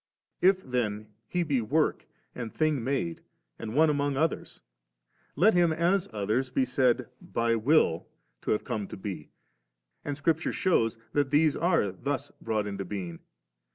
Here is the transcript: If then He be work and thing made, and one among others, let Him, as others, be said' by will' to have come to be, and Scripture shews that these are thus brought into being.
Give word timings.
If 0.41 0.63
then 0.63 1.09
He 1.27 1.43
be 1.43 1.61
work 1.61 2.07
and 2.33 2.51
thing 2.51 2.83
made, 2.83 3.21
and 3.59 3.75
one 3.75 3.87
among 3.87 4.17
others, 4.17 4.59
let 5.35 5.53
Him, 5.53 5.71
as 5.71 6.09
others, 6.11 6.49
be 6.49 6.65
said' 6.65 7.07
by 7.21 7.53
will' 7.55 8.07
to 8.41 8.49
have 8.49 8.63
come 8.63 8.87
to 8.87 8.97
be, 8.97 9.29
and 10.03 10.17
Scripture 10.17 10.53
shews 10.53 10.97
that 11.13 11.29
these 11.29 11.55
are 11.55 11.91
thus 11.91 12.31
brought 12.41 12.65
into 12.65 12.83
being. 12.83 13.19